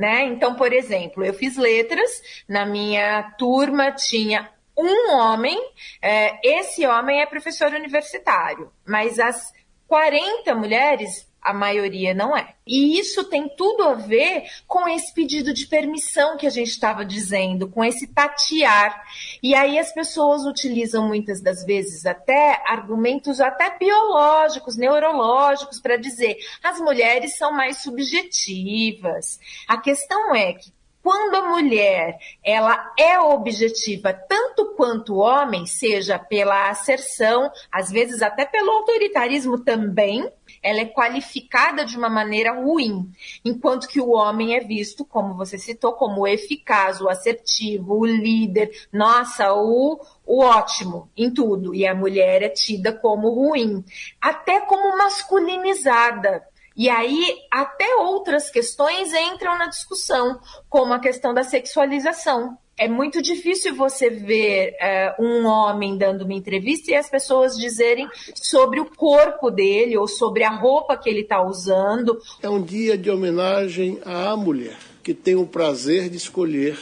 Né? 0.00 0.24
Então, 0.24 0.54
por 0.54 0.72
exemplo, 0.72 1.22
eu 1.22 1.34
fiz 1.34 1.58
letras, 1.58 2.10
na 2.48 2.64
minha 2.64 3.34
turma 3.36 3.92
tinha 3.92 4.50
um 4.74 5.12
homem, 5.14 5.58
é, 6.00 6.40
esse 6.42 6.86
homem 6.86 7.20
é 7.20 7.26
professor 7.26 7.70
universitário, 7.74 8.72
mas 8.88 9.18
as 9.18 9.52
40 9.86 10.54
mulheres 10.54 11.29
a 11.42 11.52
maioria 11.52 12.14
não 12.14 12.36
é. 12.36 12.54
E 12.66 12.98
isso 12.98 13.24
tem 13.24 13.48
tudo 13.56 13.82
a 13.82 13.94
ver 13.94 14.44
com 14.66 14.88
esse 14.88 15.12
pedido 15.12 15.52
de 15.52 15.66
permissão 15.66 16.36
que 16.36 16.46
a 16.46 16.50
gente 16.50 16.70
estava 16.70 17.04
dizendo, 17.04 17.68
com 17.68 17.84
esse 17.84 18.06
tatear. 18.06 19.02
E 19.42 19.54
aí 19.54 19.78
as 19.78 19.92
pessoas 19.92 20.44
utilizam 20.44 21.08
muitas 21.08 21.40
das 21.40 21.64
vezes 21.64 22.06
até 22.06 22.62
argumentos 22.66 23.40
até 23.40 23.76
biológicos, 23.76 24.76
neurológicos 24.76 25.80
para 25.80 25.96
dizer 25.96 26.36
as 26.62 26.78
mulheres 26.80 27.36
são 27.36 27.52
mais 27.52 27.78
subjetivas. 27.78 29.40
A 29.66 29.78
questão 29.78 30.34
é 30.34 30.52
que 30.52 30.72
quando 31.02 31.34
a 31.34 31.48
mulher 31.48 32.18
ela 32.44 32.92
é 32.98 33.18
objetiva 33.18 34.12
tanto 34.12 34.74
quanto 34.76 35.14
o 35.14 35.18
homem, 35.18 35.66
seja 35.66 36.18
pela 36.18 36.68
asserção, 36.68 37.50
às 37.72 37.90
vezes 37.90 38.22
até 38.22 38.44
pelo 38.44 38.70
autoritarismo 38.70 39.58
também, 39.58 40.30
ela 40.62 40.80
é 40.80 40.84
qualificada 40.84 41.84
de 41.84 41.96
uma 41.96 42.08
maneira 42.08 42.52
ruim, 42.52 43.10
enquanto 43.44 43.88
que 43.88 44.00
o 44.00 44.10
homem 44.10 44.54
é 44.54 44.60
visto, 44.60 45.04
como 45.04 45.34
você 45.34 45.58
citou, 45.58 45.94
como 45.94 46.26
eficaz, 46.26 47.00
o 47.00 47.08
assertivo, 47.08 47.98
o 47.98 48.06
líder, 48.06 48.70
nossa, 48.92 49.52
o, 49.54 50.00
o 50.26 50.42
ótimo 50.42 51.10
em 51.16 51.32
tudo, 51.32 51.74
e 51.74 51.86
a 51.86 51.94
mulher 51.94 52.42
é 52.42 52.48
tida 52.48 52.92
como 52.92 53.30
ruim, 53.30 53.84
até 54.20 54.60
como 54.60 54.96
masculinizada. 54.98 56.44
E 56.76 56.88
aí, 56.88 57.36
até 57.50 57.96
outras 57.96 58.48
questões 58.48 59.12
entram 59.12 59.58
na 59.58 59.66
discussão, 59.66 60.40
como 60.68 60.94
a 60.94 61.00
questão 61.00 61.34
da 61.34 61.42
sexualização. 61.42 62.56
É 62.80 62.88
muito 62.88 63.20
difícil 63.20 63.74
você 63.74 64.08
ver 64.08 64.74
uh, 65.18 65.22
um 65.22 65.44
homem 65.44 65.98
dando 65.98 66.22
uma 66.22 66.32
entrevista 66.32 66.90
e 66.90 66.94
as 66.94 67.10
pessoas 67.10 67.54
dizerem 67.54 68.08
sobre 68.34 68.80
o 68.80 68.86
corpo 68.86 69.50
dele 69.50 69.98
ou 69.98 70.08
sobre 70.08 70.44
a 70.44 70.50
roupa 70.50 70.96
que 70.96 71.10
ele 71.10 71.20
está 71.20 71.42
usando. 71.42 72.18
É 72.42 72.48
um 72.48 72.62
dia 72.62 72.96
de 72.96 73.10
homenagem 73.10 74.00
à 74.02 74.34
mulher 74.34 74.78
que 75.02 75.12
tem 75.12 75.36
o 75.36 75.46
prazer 75.46 76.08
de 76.08 76.16
escolher 76.16 76.78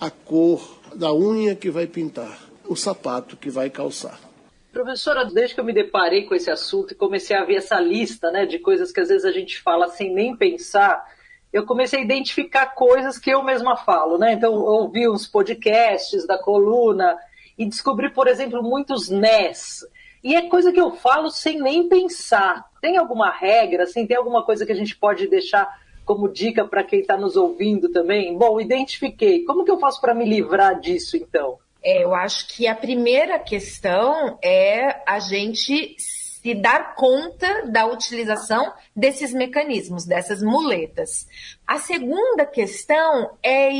a 0.00 0.10
cor 0.10 0.80
da 0.94 1.12
unha 1.12 1.54
que 1.54 1.68
vai 1.68 1.86
pintar, 1.86 2.48
o 2.66 2.74
sapato 2.74 3.36
que 3.36 3.50
vai 3.50 3.68
calçar. 3.68 4.18
Professora, 4.72 5.26
desde 5.26 5.54
que 5.54 5.60
eu 5.60 5.64
me 5.66 5.74
deparei 5.74 6.22
com 6.22 6.34
esse 6.34 6.50
assunto 6.50 6.92
e 6.92 6.96
comecei 6.96 7.36
a 7.36 7.44
ver 7.44 7.56
essa 7.56 7.78
lista 7.78 8.30
né, 8.30 8.46
de 8.46 8.58
coisas 8.58 8.90
que 8.90 9.00
às 9.00 9.10
vezes 9.10 9.26
a 9.26 9.32
gente 9.32 9.60
fala 9.60 9.88
sem 9.88 10.14
nem 10.14 10.34
pensar, 10.34 11.04
eu 11.52 11.66
comecei 11.66 12.00
a 12.00 12.02
identificar 12.02 12.74
coisas 12.74 13.18
que 13.18 13.30
eu 13.30 13.42
mesma 13.42 13.76
falo. 13.76 14.16
Né? 14.18 14.32
Então, 14.32 14.54
ouvi 14.54 15.08
uns 15.08 15.26
podcasts 15.26 16.26
da 16.26 16.38
coluna 16.38 17.16
e 17.58 17.66
descobri, 17.66 18.10
por 18.10 18.26
exemplo, 18.26 18.62
muitos 18.62 19.10
NES. 19.10 19.86
E 20.24 20.34
é 20.34 20.48
coisa 20.48 20.72
que 20.72 20.80
eu 20.80 20.92
falo 20.92 21.30
sem 21.30 21.60
nem 21.60 21.88
pensar. 21.88 22.64
Tem 22.80 22.96
alguma 22.96 23.30
regra, 23.30 23.84
assim, 23.84 24.06
tem 24.06 24.16
alguma 24.16 24.44
coisa 24.44 24.64
que 24.64 24.72
a 24.72 24.76
gente 24.76 24.96
pode 24.96 25.26
deixar 25.26 25.68
como 26.04 26.28
dica 26.28 26.64
para 26.64 26.82
quem 26.82 27.00
está 27.00 27.16
nos 27.16 27.36
ouvindo 27.36 27.90
também? 27.90 28.36
Bom, 28.36 28.60
identifiquei. 28.60 29.44
Como 29.44 29.64
que 29.64 29.70
eu 29.70 29.78
faço 29.78 30.00
para 30.00 30.14
me 30.14 30.24
livrar 30.24 30.78
disso, 30.80 31.16
então? 31.16 31.58
É, 31.82 32.04
eu 32.04 32.14
acho 32.14 32.48
que 32.48 32.66
a 32.66 32.74
primeira 32.74 33.38
questão 33.38 34.38
é 34.42 35.02
a 35.06 35.18
gente 35.18 35.96
se 36.42 36.54
dar 36.54 36.94
conta 36.96 37.66
da 37.66 37.86
utilização 37.86 38.72
desses 38.94 39.32
mecanismos, 39.32 40.04
dessas 40.04 40.42
muletas. 40.42 41.26
A 41.66 41.78
segunda 41.78 42.44
questão 42.44 43.38
é 43.42 43.70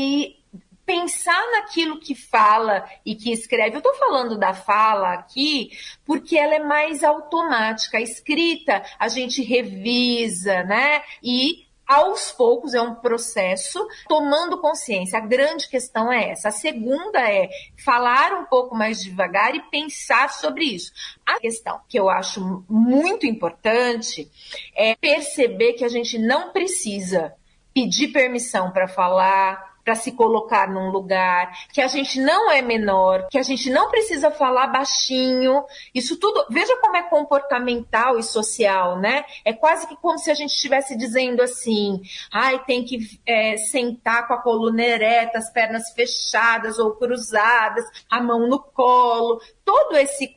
pensar 0.85 1.41
naquilo 1.51 1.99
que 1.99 2.15
fala 2.15 2.85
e 3.05 3.15
que 3.15 3.31
escreve. 3.31 3.75
Eu 3.75 3.79
estou 3.79 3.93
falando 3.95 4.37
da 4.37 4.53
fala 4.53 5.13
aqui 5.13 5.71
porque 6.05 6.37
ela 6.37 6.55
é 6.55 6.59
mais 6.59 7.03
automática. 7.03 7.97
A 7.97 8.01
escrita 8.01 8.83
a 8.99 9.07
gente 9.07 9.41
revisa, 9.41 10.63
né? 10.63 11.01
E 11.21 11.62
aos 11.87 12.31
poucos, 12.31 12.73
é 12.73 12.81
um 12.81 12.95
processo, 12.95 13.85
tomando 14.07 14.59
consciência. 14.59 15.17
A 15.19 15.25
grande 15.25 15.67
questão 15.67 16.11
é 16.11 16.29
essa. 16.29 16.49
A 16.49 16.51
segunda 16.51 17.19
é 17.19 17.49
falar 17.83 18.33
um 18.33 18.45
pouco 18.45 18.75
mais 18.75 19.01
devagar 19.01 19.55
e 19.55 19.61
pensar 19.69 20.29
sobre 20.29 20.65
isso. 20.65 20.91
A 21.25 21.39
questão 21.39 21.79
que 21.87 21.99
eu 21.99 22.09
acho 22.09 22.63
muito 22.69 23.25
importante 23.25 24.29
é 24.75 24.95
perceber 24.95 25.73
que 25.73 25.85
a 25.85 25.89
gente 25.89 26.17
não 26.17 26.51
precisa 26.51 27.33
pedir 27.73 28.09
permissão 28.09 28.71
para 28.71 28.87
falar, 28.87 29.72
para 29.83 29.95
se 29.95 30.11
colocar 30.13 30.69
num 30.69 30.89
lugar, 30.89 31.51
que 31.71 31.81
a 31.81 31.87
gente 31.87 32.19
não 32.19 32.49
é 32.49 32.61
menor, 32.61 33.27
que 33.29 33.37
a 33.37 33.43
gente 33.43 33.69
não 33.69 33.89
precisa 33.89 34.31
falar 34.31 34.67
baixinho. 34.67 35.63
Isso 35.93 36.17
tudo, 36.17 36.45
veja 36.49 36.75
como 36.77 36.95
é 36.95 37.03
comportamental 37.03 38.17
e 38.17 38.23
social, 38.23 38.99
né? 38.99 39.25
É 39.43 39.53
quase 39.53 39.87
que 39.87 39.95
como 39.97 40.17
se 40.17 40.31
a 40.31 40.33
gente 40.33 40.51
estivesse 40.51 40.97
dizendo 40.97 41.41
assim: 41.41 42.01
ai, 42.31 42.63
tem 42.65 42.83
que 42.83 43.19
é, 43.25 43.57
sentar 43.57 44.27
com 44.27 44.33
a 44.33 44.41
coluna 44.41 44.83
ereta, 44.83 45.37
as 45.37 45.51
pernas 45.51 45.91
fechadas 45.91 46.79
ou 46.79 46.95
cruzadas, 46.95 47.83
a 48.09 48.21
mão 48.21 48.47
no 48.47 48.59
colo. 48.59 49.41
todo 49.65 49.97
esse, 49.97 50.33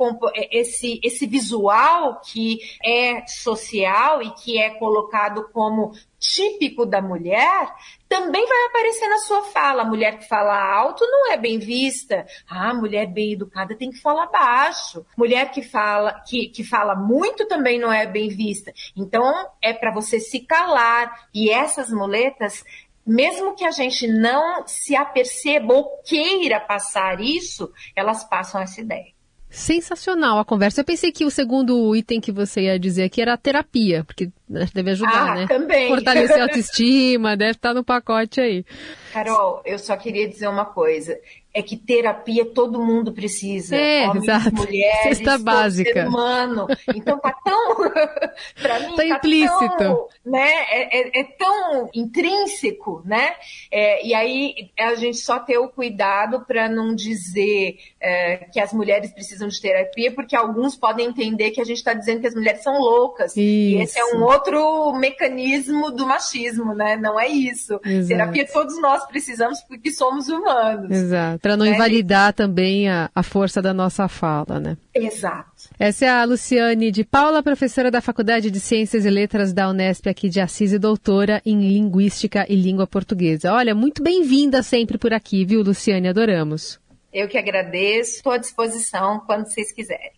esse, 0.51 1.01
esse 1.03 1.27
visual 1.27 2.21
que 2.21 2.59
é 2.85 3.27
social 3.27 4.23
e 4.23 4.31
que 4.35 4.59
é 4.59 4.71
colocado 4.71 5.49
como 5.53 5.93
típico 6.19 6.85
da 6.87 7.01
mulher, 7.01 7.73
também 8.09 8.47
vai 8.47 8.65
aparecer 8.67 9.09
na 9.09 9.19
sua 9.19 9.43
fala. 9.45 9.83
A 9.83 9.87
mulher 9.87 10.19
que 10.19 10.29
fala 10.29 10.57
alto 10.57 11.05
não 11.07 11.33
é 11.33 11.37
bem 11.37 11.59
vista. 11.59 12.27
Ah, 12.49 12.73
mulher 12.73 13.07
bem 13.07 13.33
educada 13.33 13.77
tem 13.77 13.91
que 13.91 14.01
falar 14.01 14.27
baixo. 14.27 15.05
Mulher 15.17 15.51
que 15.51 15.63
fala 15.63 16.21
que, 16.27 16.49
que 16.49 16.65
fala 16.65 16.95
muito 16.95 17.47
também 17.47 17.79
não 17.79 17.93
é 17.93 18.07
bem 18.07 18.29
vista. 18.29 18.73
Então 18.97 19.51
é 19.61 19.73
para 19.73 19.93
você 19.93 20.21
se 20.21 20.41
calar. 20.41 21.29
E 21.35 21.51
essas 21.51 21.91
muletas 21.91 22.65
mesmo 23.07 23.55
que 23.55 23.65
a 23.65 23.71
gente 23.71 24.09
não 24.09 24.67
se 24.67 24.97
aperceba 24.97 25.73
ou 25.73 26.03
queira 26.03 26.59
passar 26.59 27.21
isso, 27.21 27.73
elas 27.95 28.25
passam 28.25 28.61
essa 28.61 28.81
ideia. 28.81 29.16
Sensacional 29.49 30.39
a 30.39 30.45
conversa. 30.45 30.81
Eu 30.81 30.85
pensei 30.85 31.13
que 31.13 31.25
o 31.25 31.31
segundo 31.31 31.95
item 31.95 32.21
que 32.21 32.33
você 32.33 32.63
ia 32.63 32.79
dizer 32.79 33.05
aqui 33.05 33.23
era 33.23 33.35
a 33.35 33.39
terapia, 33.39 34.05
porque 34.05 34.31
né, 34.49 34.69
deve 34.75 34.91
ajudar, 34.91 35.31
ah, 35.31 35.35
né? 35.35 35.47
Também. 35.47 35.89
Fortalecer 35.89 36.39
a 36.39 36.43
autoestima, 36.45 37.37
deve 37.37 37.53
estar 37.53 37.73
no 37.73 37.85
pacote 37.85 38.41
aí. 38.41 38.65
Carol, 39.13 39.63
eu 39.65 39.79
só 39.79 39.97
queria 39.97 40.29
dizer 40.29 40.49
uma 40.49 40.65
coisa 40.65 41.19
é 41.57 41.63
que 41.63 41.75
terapia 41.75 42.45
todo 42.45 42.85
mundo 42.85 43.15
precisa. 43.15 43.75
É, 43.75 44.07
Homens, 44.11 44.25
exato. 44.25 44.55
mulheres, 44.55 45.17
Cesta 45.17 45.39
básica. 45.39 45.91
ser 45.91 46.07
humano. 46.07 46.67
Então 46.95 47.19
tá 47.19 47.35
tão, 47.43 47.77
para 48.61 48.81
mim, 48.81 48.91
tá, 48.91 48.97
tá 48.97 49.07
implícito. 49.07 49.77
Tão, 49.79 50.07
né, 50.23 50.51
é, 50.71 50.99
é, 51.01 51.21
é, 51.21 51.25
tão 51.39 51.89
intrínseco, 51.95 53.03
né? 53.07 53.37
É, 53.73 54.07
e 54.07 54.13
aí 54.13 54.71
a 54.79 54.97
gente 54.97 55.17
só 55.17 55.39
ter 55.39 55.57
o 55.57 55.71
cuidado 55.71 56.45
para 56.45 56.69
não 56.69 56.95
dizer 56.95 57.79
é, 57.99 58.37
que 58.53 58.61
as 58.61 58.75
mulheres 58.75 59.11
precisam 59.13 59.49
de 59.49 59.59
terapia, 59.59 60.13
porque 60.13 60.37
alguns 60.37 60.77
podem 60.77 61.07
entender 61.07 61.53
que 61.53 61.61
a 61.63 61.65
gente 61.65 61.79
está 61.79 61.95
dizendo 61.95 62.21
que 62.21 62.27
as 62.27 62.35
mulheres 62.35 62.63
são 62.63 62.79
loucas. 62.79 63.31
Isso. 63.33 63.41
E 63.41 63.81
esse 63.81 63.99
é 63.99 64.05
um 64.15 64.23
outro 64.23 64.93
mecanismo 64.93 65.91
do 65.91 66.07
machismo, 66.07 66.75
né? 66.75 66.99
Não 66.99 67.19
é 67.19 67.29
isso. 67.29 67.81
Exato. 67.83 68.09
Terapia 68.09 68.47
todos 68.47 68.79
nós 68.79 69.07
precisamos 69.07 69.63
porque 69.63 69.91
somos 69.91 70.29
humanos. 70.29 70.91
Exato 70.91 71.46
para 71.47 71.57
não 71.57 71.65
é. 71.65 71.69
invalidar 71.71 72.33
também 72.33 72.89
a, 72.89 73.09
a 73.15 73.23
força 73.23 73.63
da 73.63 73.73
nossa 73.73 74.09
fala, 74.09 74.59
né? 74.59 74.77
Exato. 74.93 75.71
Essa 75.79 76.07
é 76.07 76.09
a 76.09 76.25
Luciane 76.25 76.91
de 76.91 77.05
Paula, 77.05 77.41
professora 77.41 77.89
da 77.89 78.01
Faculdade 78.01 78.51
de 78.51 78.59
Ciências 78.59 79.05
e 79.05 79.11
Letras 79.11 79.53
da 79.53 79.69
Unesp 79.69 80.09
aqui 80.09 80.29
de 80.29 80.41
Assis 80.41 80.73
e 80.73 80.79
doutora 80.79 81.41
em 81.47 81.61
Linguística 81.61 82.45
e 82.49 82.57
Língua 82.57 82.85
Portuguesa. 82.85 83.53
Olha, 83.53 83.77
muito 83.77 84.03
bem-vinda 84.03 84.61
sempre 84.61 84.99
por 84.99 85.13
aqui, 85.15 85.45
viu, 85.45 85.63
Luciane? 85.63 86.09
Adoramos. 86.09 86.81
Eu 87.13 87.29
que 87.29 87.39
agradeço, 87.39 88.17
estou 88.17 88.33
à 88.33 88.39
disposição 88.39 89.21
quando 89.25 89.47
vocês 89.47 89.71
quiserem. 89.71 90.11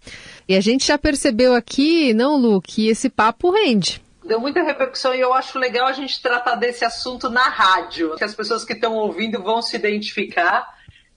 E 0.48 0.56
a 0.56 0.62
gente 0.62 0.86
já 0.86 0.96
percebeu 0.96 1.54
aqui, 1.54 2.14
não, 2.14 2.38
Lu, 2.38 2.58
que 2.62 2.88
esse 2.88 3.10
papo 3.10 3.50
rende 3.50 4.00
deu 4.24 4.38
muita 4.38 4.62
repercussão 4.62 5.14
e 5.14 5.20
eu 5.20 5.32
acho 5.32 5.58
legal 5.58 5.86
a 5.86 5.92
gente 5.92 6.20
tratar 6.20 6.54
desse 6.56 6.84
assunto 6.84 7.30
na 7.30 7.48
rádio, 7.48 8.14
que 8.14 8.24
as 8.24 8.34
pessoas 8.34 8.62
que 8.62 8.74
estão 8.74 8.94
ouvindo 8.94 9.42
vão 9.42 9.62
se 9.62 9.74
identificar 9.74 10.68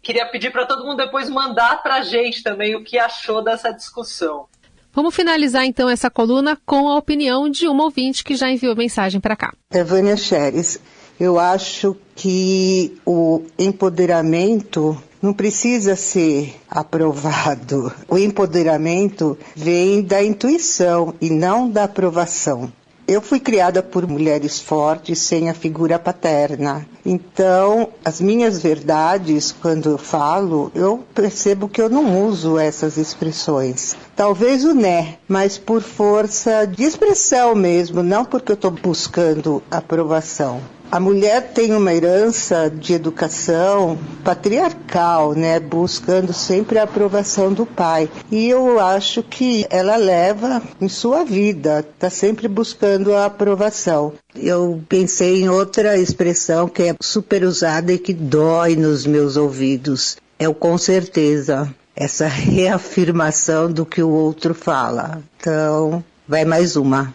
queria 0.01 0.25
pedir 0.25 0.51
para 0.51 0.65
todo 0.65 0.85
mundo 0.85 0.97
depois 0.97 1.29
mandar 1.29 1.81
para 1.83 1.95
a 1.95 2.01
gente 2.01 2.43
também 2.43 2.75
o 2.75 2.83
que 2.83 2.97
achou 2.97 3.43
dessa 3.43 3.71
discussão. 3.71 4.45
Vamos 4.93 5.15
finalizar 5.15 5.65
então 5.65 5.89
essa 5.89 6.09
coluna 6.09 6.57
com 6.65 6.89
a 6.89 6.97
opinião 6.97 7.49
de 7.49 7.67
uma 7.67 7.85
ouvinte 7.85 8.23
que 8.23 8.35
já 8.35 8.51
enviou 8.51 8.75
mensagem 8.75 9.21
para 9.21 9.37
cá. 9.37 9.53
É 9.69 9.83
Vânia 9.83 10.17
Xeres. 10.17 10.79
Eu 11.17 11.39
acho 11.39 11.95
que 12.15 12.97
o 13.05 13.43
empoderamento 13.57 15.01
não 15.21 15.33
precisa 15.33 15.95
ser 15.95 16.55
aprovado. 16.69 17.93
O 18.09 18.17
empoderamento 18.17 19.37
vem 19.55 20.01
da 20.01 20.21
intuição 20.21 21.13
e 21.21 21.29
não 21.29 21.69
da 21.69 21.83
aprovação. 21.83 22.73
Eu 23.11 23.19
fui 23.19 23.41
criada 23.41 23.83
por 23.83 24.07
mulheres 24.07 24.61
fortes 24.61 25.19
sem 25.19 25.49
a 25.49 25.53
figura 25.53 25.99
paterna. 25.99 26.87
Então, 27.05 27.89
as 28.05 28.21
minhas 28.21 28.61
verdades, 28.63 29.51
quando 29.51 29.89
eu 29.89 29.97
falo, 29.97 30.71
eu 30.73 31.03
percebo 31.13 31.67
que 31.67 31.81
eu 31.81 31.89
não 31.89 32.25
uso 32.25 32.57
essas 32.57 32.95
expressões. 32.95 33.97
Talvez 34.15 34.63
o 34.63 34.73
né, 34.73 35.17
mas 35.27 35.57
por 35.57 35.81
força 35.81 36.65
de 36.65 36.83
expressão 36.83 37.53
mesmo, 37.53 38.01
não 38.01 38.23
porque 38.23 38.53
eu 38.53 38.55
estou 38.55 38.71
buscando 38.71 39.61
aprovação. 39.69 40.61
A 40.91 40.99
mulher 40.99 41.53
tem 41.53 41.73
uma 41.73 41.93
herança 41.93 42.69
de 42.69 42.91
educação 42.93 43.97
patriarcal, 44.25 45.33
né, 45.33 45.57
buscando 45.57 46.33
sempre 46.33 46.77
a 46.77 46.83
aprovação 46.83 47.53
do 47.53 47.65
pai. 47.65 48.09
E 48.29 48.49
eu 48.49 48.77
acho 48.77 49.23
que 49.23 49.65
ela 49.69 49.95
leva 49.95 50.61
em 50.81 50.89
sua 50.89 51.23
vida, 51.23 51.79
está 51.79 52.09
sempre 52.09 52.45
buscando 52.49 53.15
a 53.15 53.27
aprovação. 53.27 54.11
Eu 54.35 54.83
pensei 54.89 55.41
em 55.41 55.47
outra 55.47 55.97
expressão 55.97 56.67
que 56.67 56.83
é 56.83 56.95
super 56.99 57.45
usada 57.45 57.93
e 57.93 57.97
que 57.97 58.13
dói 58.13 58.75
nos 58.75 59.05
meus 59.05 59.37
ouvidos. 59.37 60.17
É 60.37 60.49
o 60.49 60.53
com 60.53 60.77
certeza. 60.77 61.73
Essa 61.95 62.27
reafirmação 62.27 63.71
do 63.71 63.85
que 63.85 64.03
o 64.03 64.09
outro 64.09 64.53
fala. 64.53 65.21
Então, 65.37 66.03
vai 66.27 66.43
mais 66.43 66.75
uma. 66.75 67.13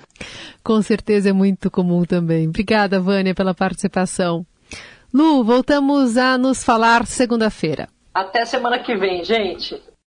Com 0.67 0.83
certeza 0.83 1.31
é 1.31 1.33
muito 1.33 1.71
comum 1.71 2.05
também. 2.05 2.49
Obrigada, 2.49 2.99
Vânia, 2.99 3.33
pela 3.33 3.55
participação. 3.55 4.45
Lu, 5.15 5.45
voltamos 5.45 6.17
a 6.17 6.37
nos 6.37 6.65
falar 6.65 7.07
segunda-feira. 7.07 7.89
Até 8.13 8.45
semana 8.45 8.81
que 8.81 8.97
vem, 8.97 9.23
gente. 9.23 9.81